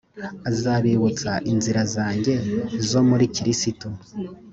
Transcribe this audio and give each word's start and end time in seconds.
azabibutsa 0.49 1.31
inzira 1.51 1.81
zanjye 1.95 2.33
zo 2.89 3.01
muri 3.09 3.25
kristo 3.35 3.87